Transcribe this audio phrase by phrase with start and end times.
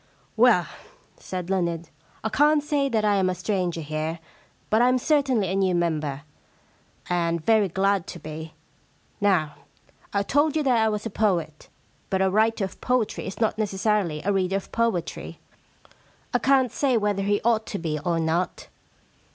[0.23, 0.65] * Well,'
[1.19, 4.17] said Leonard, * I can't say that I am a stranger here,
[4.71, 6.23] but I am certainly a new member,
[7.07, 8.55] and very glad to be.
[9.21, 9.53] Now,
[10.11, 11.69] I told you that I was a poet,
[12.09, 15.37] but a writer of poetry is not necessarily a reader of poetry.
[16.33, 18.69] I can't 130 The Shakespearean Problem say whether he ought to be or not.'